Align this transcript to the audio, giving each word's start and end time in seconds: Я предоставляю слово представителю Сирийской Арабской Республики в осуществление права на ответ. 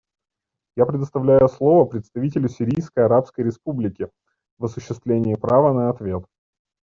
Я 0.75 0.87
предоставляю 0.87 1.47
слово 1.47 1.85
представителю 1.85 2.49
Сирийской 2.49 3.05
Арабской 3.05 3.41
Республики 3.41 4.09
в 4.57 4.65
осуществление 4.65 5.37
права 5.37 5.73
на 5.73 5.91
ответ. 5.91 6.25